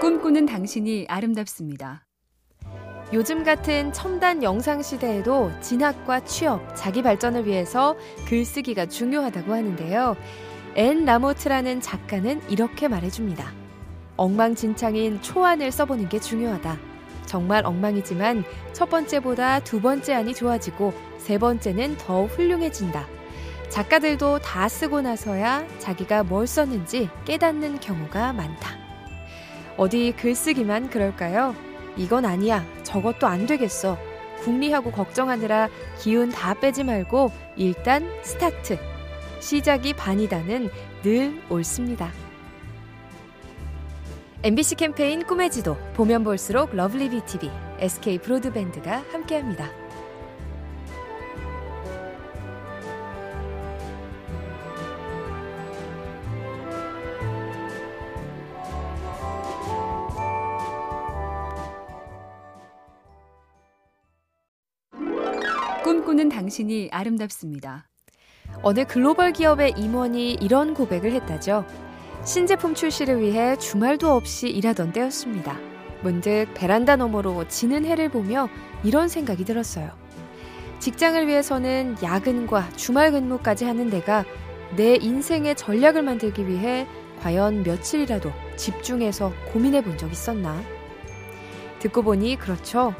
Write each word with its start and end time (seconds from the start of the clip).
꿈꾸는 0.00 0.46
당신이 0.46 1.06
아름답습니다. 1.08 2.06
요즘 3.12 3.42
같은 3.42 3.92
첨단 3.92 4.44
영상 4.44 4.80
시대에도 4.80 5.50
진학과 5.60 6.20
취업, 6.20 6.62
자기 6.76 7.02
발전을 7.02 7.46
위해서 7.46 7.96
글쓰기가 8.28 8.86
중요하다고 8.86 9.52
하는데요. 9.52 10.16
앤 10.76 11.04
라모트라는 11.04 11.80
작가는 11.80 12.40
이렇게 12.48 12.86
말해줍니다. 12.86 13.52
엉망진창인 14.16 15.20
초안을 15.20 15.72
써보는 15.72 16.08
게 16.08 16.20
중요하다. 16.20 16.78
정말 17.26 17.66
엉망이지만 17.66 18.44
첫 18.72 18.88
번째보다 18.90 19.58
두 19.60 19.80
번째 19.80 20.14
안이 20.14 20.32
좋아지고 20.32 20.92
세 21.18 21.38
번째는 21.38 21.96
더 21.96 22.26
훌륭해진다. 22.26 23.04
작가들도 23.68 24.38
다 24.38 24.68
쓰고 24.68 25.00
나서야 25.00 25.66
자기가 25.80 26.22
뭘 26.22 26.46
썼는지 26.46 27.10
깨닫는 27.24 27.80
경우가 27.80 28.32
많다. 28.32 28.87
어디 29.78 30.12
글쓰기만 30.12 30.90
그럴까요? 30.90 31.54
이건 31.96 32.24
아니야. 32.24 32.66
저것도 32.82 33.26
안 33.28 33.46
되겠어. 33.46 33.96
궁리하고 34.40 34.90
걱정하느라 34.90 35.68
기운 35.98 36.30
다 36.30 36.52
빼지 36.54 36.82
말고 36.84 37.30
일단 37.56 38.08
스타트. 38.22 38.76
시작이 39.40 39.94
반이다는 39.94 40.68
늘 41.02 41.40
옳습니다. 41.48 42.10
MBC 44.42 44.74
캠페인 44.76 45.24
꿈의 45.24 45.50
지도 45.50 45.76
보면 45.94 46.24
볼수록 46.24 46.74
lovely 46.74 47.10
BTV, 47.10 47.50
SK 47.78 48.18
브로드밴드가 48.18 49.04
함께합니다. 49.12 49.70
꿈꾸는 65.88 66.28
당신이 66.28 66.90
아름답습니다. 66.92 67.86
어느 68.60 68.84
글로벌 68.84 69.32
기업의 69.32 69.72
임원이 69.78 70.34
이런 70.34 70.74
고백을 70.74 71.12
했다죠. 71.12 71.64
신제품 72.26 72.74
출시를 72.74 73.22
위해 73.22 73.56
주말도 73.56 74.10
없이 74.12 74.50
일하던 74.50 74.92
때였습니다. 74.92 75.58
문득 76.02 76.44
베란다 76.52 76.96
너머로 76.96 77.48
지는 77.48 77.86
해를 77.86 78.10
보며 78.10 78.50
이런 78.84 79.08
생각이 79.08 79.46
들었어요. 79.46 79.90
직장을 80.78 81.26
위해서는 81.26 81.96
야근과 82.02 82.68
주말 82.76 83.10
근무까지 83.10 83.64
하는 83.64 83.88
내가 83.88 84.26
내 84.76 84.96
인생의 84.96 85.56
전략을 85.56 86.02
만들기 86.02 86.46
위해 86.46 86.86
과연 87.22 87.62
며칠이라도 87.62 88.30
집중해서 88.56 89.32
고민해 89.54 89.82
본 89.84 89.96
적 89.96 90.12
있었나? 90.12 90.62
듣고 91.78 92.02
보니 92.02 92.36
그렇죠. 92.36 92.94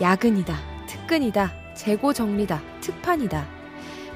야근이다, 0.00 0.54
특근이다, 0.86 1.52
재고 1.78 2.12
정리다, 2.12 2.60
특판이다. 2.80 3.46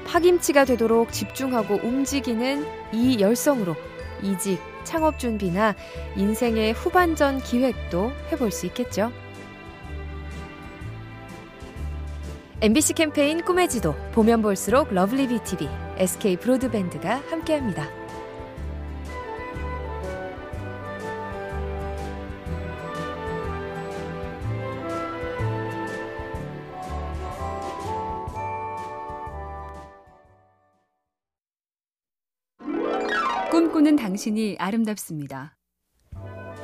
파김치가 0.05 0.65
되도록 0.65 1.13
집중하고 1.13 1.79
움직이는 1.81 2.65
이 2.91 3.21
열성으로 3.21 3.73
이직, 4.21 4.59
창업 4.83 5.17
준비나 5.17 5.73
인생의 6.17 6.73
후반전 6.73 7.39
기획도 7.39 8.11
해볼 8.33 8.51
수 8.51 8.65
있겠죠. 8.65 9.13
MBC 12.59 12.95
캠페인 12.95 13.41
꿈의 13.41 13.69
지도 13.69 13.95
보면 14.11 14.41
볼수록 14.41 14.93
lovely 14.93 15.29
BTV, 15.29 15.69
SK 15.97 16.37
브로드밴드가 16.37 17.23
함께합니다. 17.29 18.02
꿈꾸는 33.53 33.97
당신이 33.97 34.55
아름답습니다. 34.57 35.55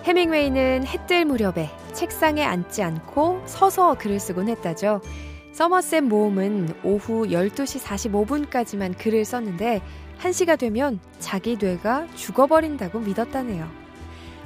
해밍웨이는 0.05 0.88
해 0.88 0.97
뜰 1.05 1.23
무렵에 1.23 1.69
책상에 1.94 2.44
앉지 2.44 2.81
않고 2.81 3.44
서서 3.45 3.95
글을 4.00 4.19
쓰곤 4.19 4.50
했다죠. 4.50 5.00
서머셋 5.51 6.05
모음은 6.05 6.73
오후 6.83 7.27
12시 7.27 7.79
45분까지만 8.50 8.97
글을 8.97 9.23
썼는데 9.23 9.83
1시가 10.17 10.57
되면 10.57 11.00
자기 11.19 11.57
뇌가 11.61 12.07
죽어버린다고 12.16 13.01
믿었다네요. 13.01 13.69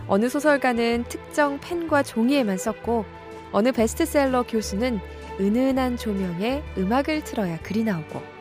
어느 0.10 0.28
소설가는 0.28 1.06
특정 1.08 1.62
펜과 1.62 2.04
종이에만 2.04 2.58
썼고 2.58 3.06
어느 3.54 3.72
베스트셀러 3.72 4.44
교수는 4.44 5.00
은은한 5.40 5.96
조명에 5.96 6.62
음악을 6.78 7.24
틀어야 7.24 7.58
글이 7.62 7.86
나오고 7.86 8.33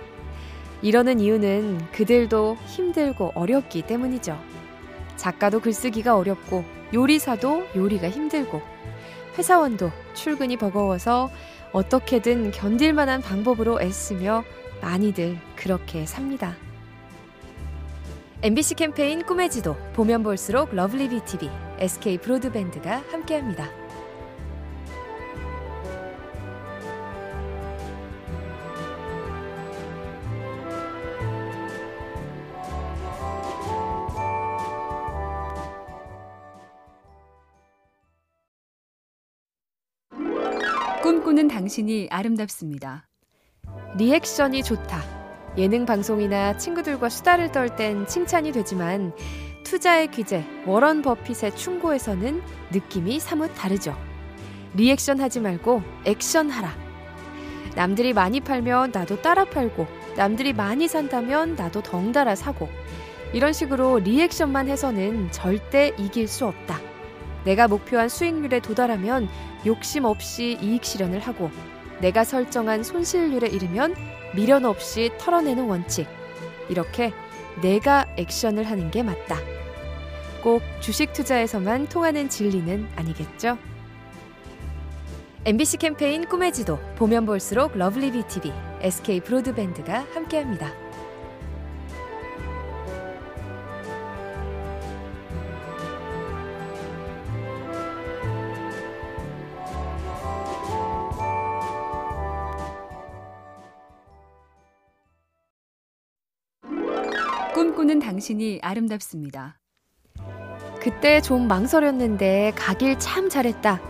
이러는 0.82 1.20
이유는 1.20 1.92
그들도 1.92 2.56
힘들고 2.66 3.32
어렵기 3.34 3.82
때문이죠. 3.82 4.38
작가도 5.16 5.60
글쓰기가 5.60 6.16
어렵고 6.16 6.64
요리사도 6.92 7.68
요리가 7.76 8.10
힘들고 8.10 8.60
회사원도 9.38 9.90
출근이 10.14 10.56
버거워서 10.56 11.30
어떻게든 11.72 12.50
견딜 12.50 12.92
만한 12.92 13.22
방법으로 13.22 13.80
애쓰며 13.80 14.44
많이들 14.82 15.38
그렇게 15.56 16.04
삽니다. 16.04 16.56
MBC 18.42 18.74
캠페인 18.74 19.24
꿈의 19.24 19.50
지도 19.50 19.76
보면 19.92 20.24
볼수록 20.24 20.74
lovely 20.74 21.08
BTV, 21.08 21.48
SK 21.78 22.18
브로드밴드가 22.18 23.04
함께합니다. 23.12 23.81
꿈꾸는 41.02 41.48
당신이 41.48 42.06
아름답습니다. 42.12 43.08
리액션이 43.98 44.62
좋다. 44.62 45.02
예능 45.58 45.84
방송이나 45.84 46.56
친구들과 46.56 47.08
수다를 47.08 47.50
떨 47.50 47.74
땐 47.74 48.06
칭찬이 48.06 48.52
되지만 48.52 49.12
투자의 49.64 50.12
귀재 50.12 50.44
워런 50.64 51.02
버핏의 51.02 51.56
충고에서는 51.56 52.40
느낌이 52.70 53.18
사뭇 53.18 53.52
다르죠. 53.56 53.96
리액션 54.74 55.20
하지 55.20 55.40
말고 55.40 55.82
액션 56.04 56.48
하라. 56.50 56.72
남들이 57.74 58.12
많이 58.12 58.40
팔면 58.40 58.92
나도 58.92 59.20
따라 59.22 59.44
팔고 59.44 59.88
남들이 60.16 60.52
많이 60.52 60.86
산다면 60.86 61.56
나도 61.56 61.82
덩달아 61.82 62.36
사고 62.36 62.68
이런 63.32 63.52
식으로 63.52 63.98
리액션만 63.98 64.68
해서는 64.68 65.32
절대 65.32 65.92
이길 65.98 66.28
수 66.28 66.46
없다. 66.46 66.91
내가 67.44 67.68
목표한 67.68 68.08
수익률에 68.08 68.60
도달하면 68.60 69.28
욕심 69.66 70.04
없이 70.04 70.58
이익 70.60 70.84
실현을 70.84 71.20
하고 71.20 71.50
내가 72.00 72.24
설정한 72.24 72.82
손실률에 72.82 73.48
이르면 73.48 73.94
미련 74.34 74.64
없이 74.64 75.10
털어내는 75.18 75.66
원칙. 75.66 76.06
이렇게 76.68 77.12
내가 77.60 78.06
액션을 78.16 78.64
하는 78.64 78.90
게 78.90 79.02
맞다. 79.02 79.36
꼭 80.42 80.62
주식 80.80 81.12
투자에서만 81.12 81.86
통하는 81.88 82.28
진리는 82.28 82.88
아니겠죠? 82.96 83.58
MBC 85.44 85.78
캠페인 85.78 86.26
꿈의 86.26 86.52
지도 86.52 86.78
보면 86.96 87.26
볼수록 87.26 87.76
lovely 87.76 88.12
BTV, 88.12 88.52
SK 88.80 89.20
브로드밴드가 89.20 90.06
함께합니다. 90.14 90.81
꿈꾸는 107.52 107.98
당신이 107.98 108.60
아름답습니다. 108.62 109.58
그때 110.80 111.20
좀 111.20 111.46
망설였는데 111.48 112.52
가길 112.56 112.98
참 112.98 113.28
잘했다. 113.28 113.80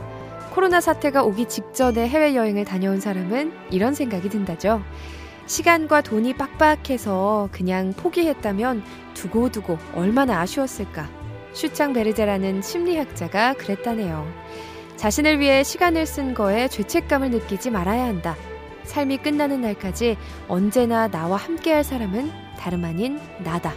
코로나 0.53 0.81
사태가 0.81 1.23
오기 1.23 1.49
직전에 1.49 2.09
해외여행을 2.09 2.65
다녀온 2.65 3.01
사람은 3.01 3.53
이런 3.71 3.95
생각이 3.95 4.29
든다죠. 4.29 4.83
시간과 5.47 6.03
돈이 6.03 6.35
빡빡해서 6.35 7.51
그냥 7.53 7.93
포기했다면 7.93 8.83
두고두고 9.15 9.79
얼마나 9.95 10.41
아쉬웠을까. 10.41 11.09
슈창 11.53 11.93
베르제라는 11.93 12.63
심리학자가 12.63 13.55
그랬다네요. 13.55 14.27
자신을 14.97 15.39
위해 15.39 15.63
시간을 15.63 16.07
쓴 16.07 16.35
거에 16.35 16.67
죄책감을 16.67 17.31
느끼지 17.31 17.71
말아야 17.71 18.05
한다. 18.07 18.37
삶이 18.85 19.19
끝나는 19.19 19.61
날까지 19.63 20.17
언제나 20.49 21.09
나와 21.09 21.37
함께할 21.37 21.85
사람은 21.85 22.31
다름 22.59 22.85
아닌 22.85 23.21
나다. 23.39 23.73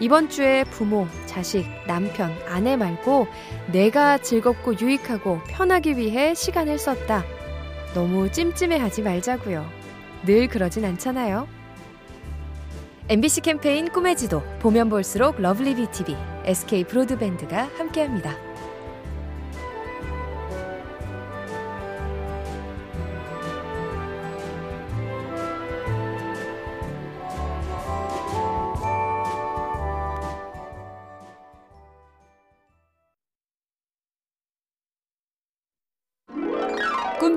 이번 0.00 0.28
주에 0.28 0.64
부모, 0.64 1.06
자식, 1.26 1.66
남편, 1.86 2.32
아내 2.48 2.76
말고 2.76 3.28
내가 3.72 4.18
즐겁고 4.18 4.78
유익하고 4.78 5.40
편하기 5.48 5.96
위해 5.96 6.34
시간을 6.34 6.78
썼다. 6.78 7.24
너무 7.94 8.30
찜찜해 8.30 8.76
하지 8.76 9.02
말자고요. 9.02 9.64
늘 10.26 10.48
그러진 10.48 10.84
않잖아요. 10.84 11.46
MBC 13.08 13.42
캠페인 13.42 13.88
꿈의 13.90 14.16
지도 14.16 14.42
보면 14.60 14.88
볼수록 14.88 15.40
lovely 15.40 15.74
BTV, 15.76 16.16
SK 16.44 16.84
브로드밴드가 16.84 17.68
함께합니다. 17.76 18.53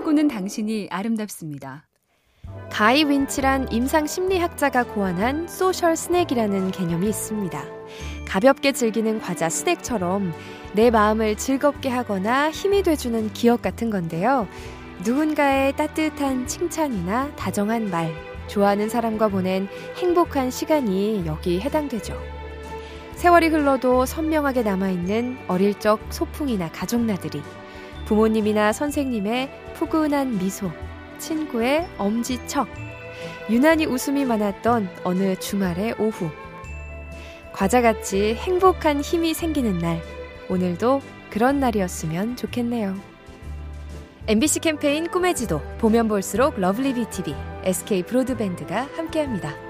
꿈꾸는 0.07 0.29
당신이 0.29 0.87
아름답습니다. 0.89 1.85
가이 2.71 3.03
윈치란 3.03 3.73
임상 3.73 4.07
심리학자가 4.07 4.85
고안한 4.85 5.49
social 5.49 5.97
snack이라는 5.97 6.71
개념이 6.71 7.09
있습니다. 7.09 7.61
가볍게 8.25 8.71
즐기는 8.71 9.19
과자 9.19 9.49
스낵처럼 9.49 10.31
내 10.71 10.91
마음을 10.91 11.35
즐겁게 11.35 11.89
하거나 11.89 12.49
힘이 12.51 12.83
돼주는 12.83 13.33
기억 13.33 13.61
같은 13.61 13.89
건데요. 13.89 14.47
누군가의 15.03 15.75
따뜻한 15.75 16.47
칭찬이나 16.47 17.35
다정한 17.35 17.89
말, 17.89 18.13
좋아하는 18.47 18.87
사람과 18.87 19.27
보낸 19.27 19.67
행복한 19.97 20.51
시간이 20.51 21.23
여기 21.25 21.59
해당되죠. 21.59 22.17
세월이 23.15 23.49
흘러도 23.49 24.05
선명하게 24.05 24.63
남아있는 24.63 25.37
어릴 25.49 25.77
적 25.77 25.99
소풍이나 26.11 26.71
가족나들이 26.71 27.41
부모님이나 28.07 28.71
선생님의 28.71 29.66
푸근한 29.77 30.39
미소, 30.39 30.71
친구의 31.19 31.87
엄지척, 31.99 32.67
유난히 33.49 33.85
웃음이 33.85 34.25
많았던 34.25 34.89
어느 35.03 35.35
주말의 35.35 35.95
오후. 35.99 36.31
과자같이 37.53 38.33
행복한 38.33 39.01
힘이 39.01 39.35
생기는 39.35 39.77
날, 39.77 40.01
오늘도 40.49 41.01
그런 41.29 41.59
날이었으면 41.59 42.35
좋겠네요. 42.35 42.95
MBC 44.25 44.61
캠페인 44.61 45.07
꿈의 45.07 45.35
지도, 45.35 45.61
보면 45.77 46.07
볼수록 46.07 46.59
lovely 46.59 46.95
BTV, 46.95 47.35
SK 47.63 48.03
브로드밴드가 48.03 48.89
함께합니다. 48.95 49.66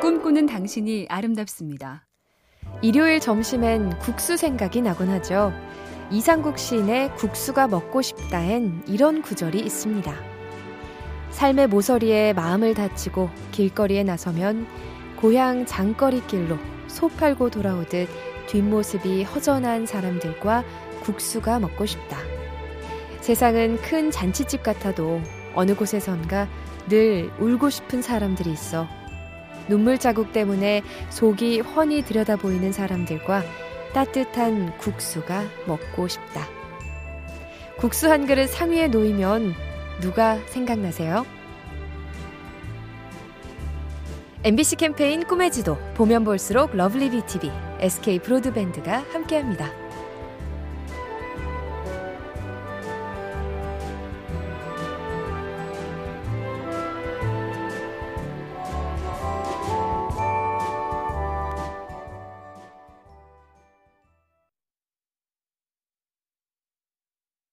꿈꾸는 0.00 0.46
당신이 0.46 1.06
아름답습니다. 1.08 2.06
일요일 2.82 3.18
점심엔 3.18 3.98
국수 3.98 4.36
생각이 4.36 4.80
나곤 4.80 5.08
하죠. 5.08 5.52
이상국 6.12 6.56
시인의 6.56 7.16
국수가 7.16 7.66
먹고 7.66 8.00
싶다엔 8.00 8.84
이런 8.86 9.22
구절이 9.22 9.58
있습니다. 9.58 10.14
삶의 11.30 11.66
모서리에 11.66 12.32
마음을 12.32 12.74
다치고 12.74 13.28
길거리에 13.50 14.04
나서면 14.04 14.68
고향 15.16 15.66
장거리길로 15.66 16.56
소 16.86 17.08
팔고 17.08 17.50
돌아오듯 17.50 18.08
뒷모습이 18.46 19.24
허전한 19.24 19.84
사람들과 19.84 20.62
국수가 21.02 21.58
먹고 21.58 21.86
싶다. 21.86 22.18
세상은 23.20 23.76
큰 23.82 24.12
잔치집 24.12 24.62
같아도 24.62 25.20
어느 25.56 25.74
곳에선가 25.74 26.48
늘 26.88 27.32
울고 27.40 27.68
싶은 27.68 28.00
사람들이 28.00 28.52
있어 28.52 28.86
눈물 29.68 29.98
자국 29.98 30.32
때문에 30.32 30.82
속이 31.10 31.60
훤히 31.60 32.02
들여다 32.02 32.36
보이는 32.36 32.72
사람들과 32.72 33.42
따뜻한 33.92 34.76
국수가 34.78 35.44
먹고 35.66 36.08
싶다. 36.08 36.46
국수 37.78 38.10
한 38.10 38.26
그릇 38.26 38.48
상 38.48 38.71
위에 38.71 38.88
놓이면 38.88 39.54
누가 40.00 40.38
생각나세요? 40.46 41.24
MBC 44.44 44.76
캠페인 44.76 45.24
꿈의 45.24 45.50
지도 45.50 45.76
보면 45.94 46.24
볼수록 46.24 46.76
lovely 46.76 47.10
BTV, 47.10 47.50
SK 47.80 48.20
브로드밴드가 48.20 49.04
함께합니다. 49.12 49.87